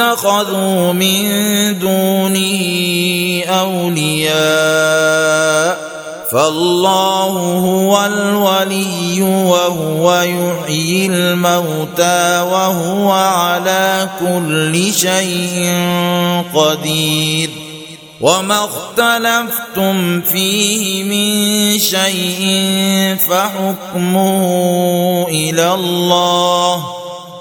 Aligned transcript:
اتخذوا 0.00 0.92
من 0.92 1.22
دونه 1.78 3.42
اولياء 3.48 5.88
فالله 6.32 7.60
هو 7.68 8.06
الولي 8.06 9.22
وهو 9.22 10.20
يحيي 10.20 11.06
الموتى 11.06 12.40
وهو 12.42 13.10
على 13.10 14.08
كل 14.20 14.92
شيء 14.92 15.72
قدير 16.54 17.50
وما 18.20 18.64
اختلفتم 18.68 20.20
فيه 20.20 21.04
من 21.04 21.78
شيء 21.78 22.56
فحكمه 23.30 24.42
الى 25.28 25.74
الله 25.74 26.97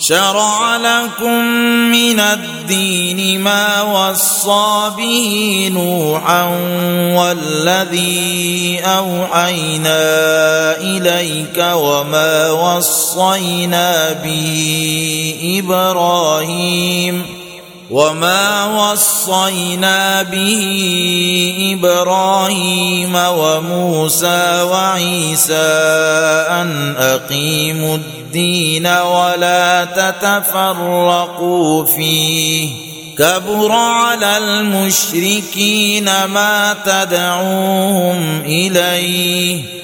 شرع 0.00 0.76
لكم 0.76 1.44
من 1.92 2.20
الدين 2.20 3.40
ما 3.40 3.82
وصى 3.82 4.90
به 4.96 5.70
نوحا 5.74 6.44
والذي 7.16 8.80
اوحينا 8.84 10.00
اليك 10.80 11.58
وما 11.58 12.50
وصينا 12.50 14.12
به 14.12 14.28
ابراهيم 15.64 17.43
وما 17.94 18.64
وصينا 18.90 20.22
به 20.22 21.78
ابراهيم 21.80 23.12
وموسى 23.14 24.62
وعيسى 24.62 25.72
ان 26.50 26.96
اقيموا 26.98 27.96
الدين 27.96 28.86
ولا 28.86 29.84
تتفرقوا 29.84 31.84
فيه 31.84 32.68
كبر 33.18 33.72
على 33.72 34.38
المشركين 34.38 36.04
ما 36.04 36.76
تدعوهم 36.86 38.40
اليه 38.46 39.83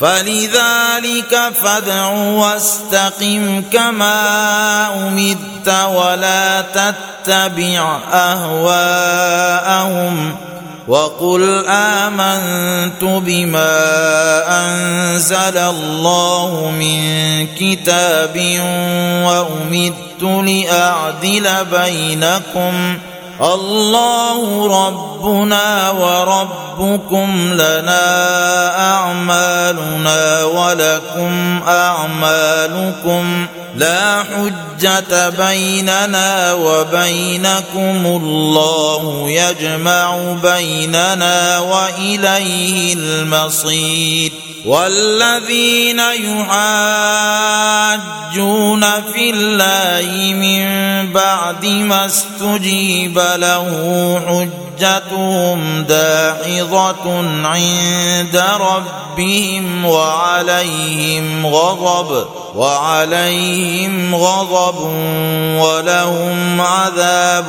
فلذلك 0.00 1.52
فادع 1.64 2.06
واستقم 2.14 3.62
كما 3.72 4.10
امرت 5.08 5.68
ولا 5.68 6.60
تتبع 6.60 7.98
اهواءهم 8.12 10.34
وقل 10.88 11.64
امنت 11.68 13.02
بما 13.02 13.98
انزل 14.66 15.58
الله 15.58 16.70
من 16.70 17.46
كتاب 17.58 18.36
وامرت 19.24 20.22
لاعدل 20.54 21.48
بينكم 21.64 22.98
الله 23.42 24.66
ربنا 24.86 25.90
وربكم 25.90 27.40
لنا 27.52 28.00
اعمالنا 28.94 30.44
ولكم 30.44 31.60
اعمالكم 31.68 33.46
لا 33.76 34.22
حجه 34.22 35.28
بيننا 35.28 36.52
وبينكم 36.52 38.06
الله 38.06 39.24
يجمع 39.30 40.16
بيننا 40.42 41.58
واليه 41.58 42.94
المصير 42.94 44.32
والذين 44.64 45.98
يحاجون 45.98 48.80
في 49.14 49.30
الله 49.30 50.34
من 50.34 50.66
بعد 51.12 51.66
ما 51.66 52.06
استجيب 52.06 53.18
له 53.18 53.72
حجتهم 54.26 55.82
داحظة 55.82 57.26
عند 57.46 58.42
ربهم 58.60 59.84
وعليهم 59.84 61.46
غضب 61.46 62.26
ۖ 62.47 62.47
وعليهم 62.58 64.14
غضب 64.14 64.78
ولهم 65.62 66.60
عذاب 66.60 67.46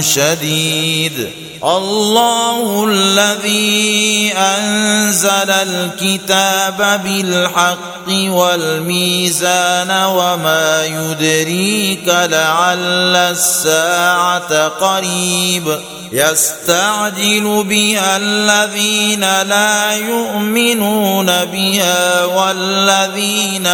شديد 0.00 1.28
الله 1.64 2.84
الذي 2.84 4.32
انزل 4.36 5.50
الكتاب 5.50 7.00
بالحق 7.04 8.32
والميزان 8.32 9.90
وما 9.90 10.82
يدريك 10.84 12.06
لعل 12.08 13.16
الساعه 13.16 14.68
قريب 14.68 15.78
يستعجل 16.12 17.64
بها 17.68 18.16
الذين 18.16 19.20
لا 19.42 19.92
يؤمنون 19.92 21.26
بها 21.26 22.24
والذين 22.24 23.66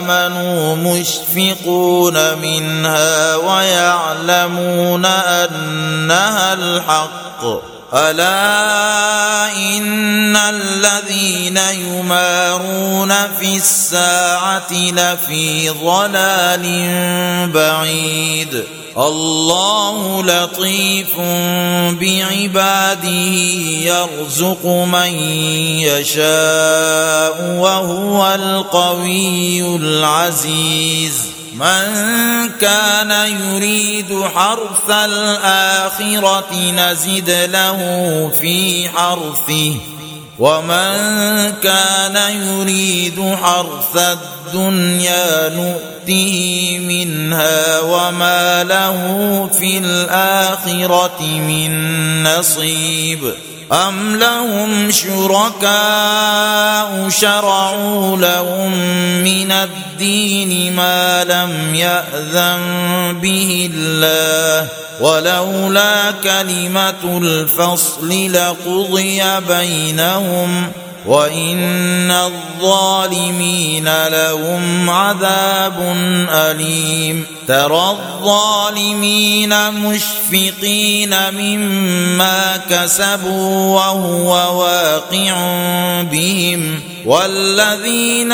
آمنوا 0.00 0.76
مشفقون 0.76 2.38
منها 2.38 3.36
ويعلمون 3.36 5.04
أنها 5.04 6.52
الحق 6.52 7.70
الا 7.94 8.22
ان 9.56 10.36
الذين 10.36 11.56
يمارون 11.56 13.08
في 13.40 13.56
الساعه 13.56 14.72
لفي 14.72 15.68
ضلال 15.70 16.62
بعيد 17.52 18.64
الله 18.98 20.22
لطيف 20.22 21.20
بعباده 22.00 23.08
يرزق 23.86 24.66
من 24.66 25.12
يشاء 25.78 27.56
وهو 27.58 28.34
القوي 28.34 29.76
العزيز 29.76 31.14
من 31.54 31.86
كان 32.60 33.10
يريد 33.52 34.20
حرث 34.34 34.90
الاخره 34.90 36.54
نزد 36.76 37.30
له 37.30 37.70
في 38.40 38.88
حرثه 38.88 39.72
ومن 40.40 40.96
كان 41.62 42.16
يريد 42.48 43.36
حرث 43.42 43.96
الدنيا 43.96 45.48
نؤته 45.48 46.36
منها 46.88 47.80
وما 47.80 48.64
له 48.64 49.00
في 49.58 49.78
الاخره 49.78 51.22
من 51.22 52.22
نصيب 52.24 53.32
أم 53.72 54.16
لهم 54.16 54.90
شركاء 54.90 57.08
شرعوا 57.08 58.16
لهم 58.16 58.70
من 59.24 59.52
الدين 59.52 60.76
ما 60.76 61.24
لم 61.24 61.74
يأذن 61.74 62.58
به 63.20 63.70
الله 63.74 64.68
ولولا 65.00 66.10
كلمة 66.10 67.04
الفصل 67.20 68.32
لقضي 68.32 69.22
بينهم 69.48 70.66
ۖ 70.86 70.89
وان 71.06 72.10
الظالمين 72.10 74.06
لهم 74.06 74.90
عذاب 74.90 75.96
اليم 76.30 77.24
ترى 77.48 77.90
الظالمين 77.90 79.70
مشفقين 79.70 81.14
مما 81.38 82.56
كسبوا 82.56 83.74
وهو 83.76 84.62
واقع 84.62 85.32
بهم 86.02 86.80
والذين 87.06 88.32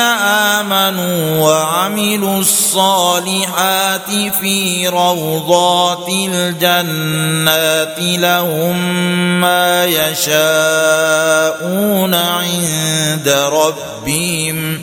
آمنوا 0.58 1.40
وعملوا 1.50 2.38
الصالحات 2.38 4.10
في 4.40 4.88
روضات 4.88 6.06
الجنات 6.30 7.98
لهم 8.00 9.00
ما 9.40 9.84
يشاءون 9.84 12.14
عند 12.14 13.28
ربهم 13.52 14.82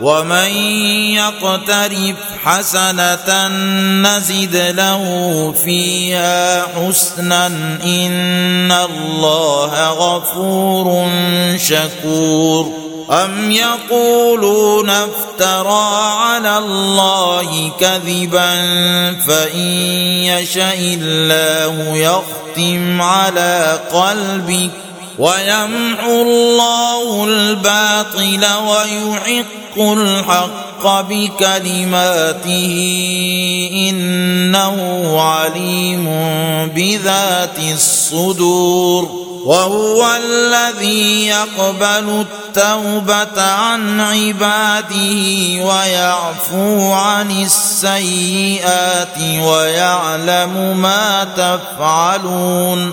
ومن 0.00 0.50
يقترف 1.16 2.14
حسنه 2.44 3.48
نزد 4.02 4.56
له 4.56 5.54
فيها 5.64 6.62
حسنا 6.62 7.46
ان 7.84 8.72
الله 8.72 9.72
غفور 9.90 11.10
شكور 11.58 12.72
ام 13.10 13.50
يقولون 13.50 14.90
افترى 14.90 15.94
على 16.18 16.58
الله 16.58 17.70
كذبا 17.80 18.50
فان 19.20 19.58
يشا 20.22 20.74
الله 20.74 21.96
يختم 21.96 23.02
على 23.02 23.78
قلبك 23.92 24.70
ويمحو 25.18 26.22
الله 26.22 27.24
الباطل 27.24 28.46
ويحق 28.66 29.65
يحق 29.76 29.80
الحق 29.92 30.76
بكلماته 31.00 32.72
انه 33.90 34.76
عليم 35.20 36.04
بذات 36.74 37.58
الصدور 37.74 39.26
وهو 39.44 40.08
الذي 40.16 41.26
يقبل 41.26 42.24
التوبه 42.26 43.42
عن 43.42 44.00
عباده 44.00 45.26
ويعفو 45.66 46.92
عن 46.92 47.42
السيئات 47.42 49.44
ويعلم 49.44 50.76
ما 50.82 51.24
تفعلون 51.36 52.92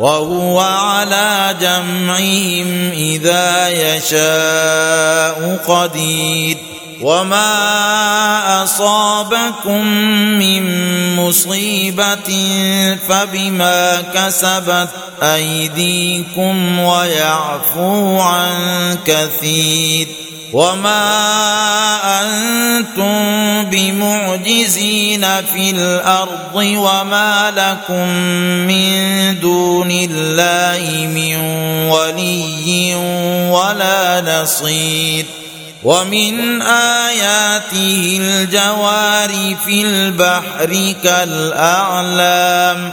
وهو 0.00 0.60
على 0.60 1.56
جمعهم 1.60 2.90
اذا 2.92 3.68
يشاء 3.68 5.62
قدير 5.68 6.56
وما 7.02 7.42
اصابكم 8.64 9.86
من 10.38 10.62
مصيبه 11.16 12.28
فبما 13.08 14.00
كسبت 14.14 14.88
ايديكم 15.22 16.78
ويعفو 16.78 18.20
عن 18.20 18.96
كثير 19.06 20.06
وما 20.52 21.06
انتم 22.20 23.64
بمعجزين 23.70 25.26
في 25.54 25.70
الارض 25.70 26.54
وما 26.56 27.52
لكم 27.56 28.08
من 28.72 28.94
دون 29.40 29.90
الله 29.90 31.06
من 31.06 31.36
ولي 31.90 32.94
ولا 33.50 34.42
نصير 34.42 35.24
ومن 35.84 36.62
اياته 36.62 38.20
الجوار 38.22 39.56
في 39.66 39.82
البحر 39.82 40.94
كالاعلام 41.04 42.92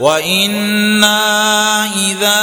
وانا 0.00 1.84
اذا 1.86 2.38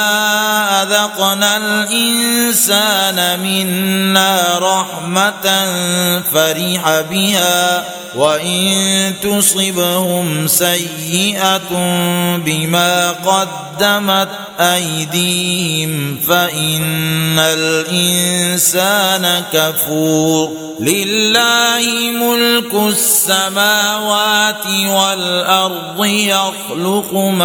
اذقنا 0.83 1.57
الانسان 1.57 3.39
منا 3.39 4.59
رحمه 4.59 5.51
فرح 6.33 7.01
بها 7.11 7.83
وان 8.15 8.71
تصبهم 9.23 10.47
سيئه 10.47 11.61
بما 12.37 13.11
قدمت 13.11 14.29
ايديهم 14.59 16.17
فان 16.27 17.39
الانسان 17.39 19.43
كفور 19.53 20.65
لله 20.79 21.81
ملك 22.19 22.73
السماوات 22.93 24.65
والارض 24.89 26.05
يخلق 26.05 27.13
ما 27.13 27.44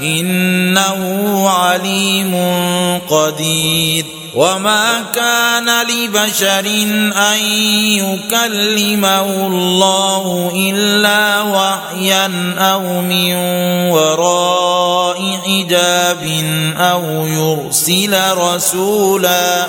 انه 0.00 1.48
عليم 1.48 2.34
قدير 3.08 4.04
وما 4.34 5.04
كان 5.14 5.80
لبشر 5.82 6.60
ان 7.32 7.38
يكلمه 7.92 9.46
الله 9.46 10.52
الا 10.56 11.42
وحيا 11.42 12.30
او 12.58 12.80
من 13.00 13.32
وراء 13.90 15.22
حجاب 15.46 16.28
او 16.76 17.26
يرسل 17.26 18.16
رسولا 18.36 19.68